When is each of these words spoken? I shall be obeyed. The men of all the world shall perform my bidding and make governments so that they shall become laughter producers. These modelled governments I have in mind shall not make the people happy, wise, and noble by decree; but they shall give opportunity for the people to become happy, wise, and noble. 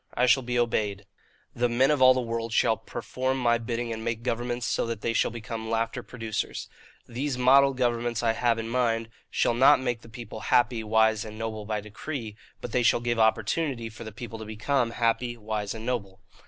I 0.15 0.25
shall 0.25 0.41
be 0.41 0.57
obeyed. 0.57 1.05
The 1.55 1.69
men 1.69 1.91
of 1.91 2.01
all 2.01 2.15
the 2.15 2.21
world 2.21 2.53
shall 2.53 2.75
perform 2.75 3.37
my 3.37 3.59
bidding 3.59 3.93
and 3.93 4.03
make 4.03 4.23
governments 4.23 4.65
so 4.65 4.87
that 4.87 5.01
they 5.01 5.13
shall 5.13 5.29
become 5.29 5.69
laughter 5.69 6.01
producers. 6.01 6.67
These 7.07 7.37
modelled 7.37 7.77
governments 7.77 8.23
I 8.23 8.33
have 8.33 8.57
in 8.57 8.67
mind 8.67 9.09
shall 9.29 9.53
not 9.53 9.79
make 9.79 10.01
the 10.01 10.09
people 10.09 10.39
happy, 10.49 10.83
wise, 10.83 11.23
and 11.23 11.37
noble 11.37 11.65
by 11.67 11.81
decree; 11.81 12.35
but 12.61 12.71
they 12.71 12.81
shall 12.81 12.99
give 12.99 13.19
opportunity 13.19 13.89
for 13.89 14.03
the 14.03 14.11
people 14.11 14.39
to 14.39 14.45
become 14.45 14.89
happy, 14.89 15.37
wise, 15.37 15.75
and 15.75 15.85
noble. 15.85 16.19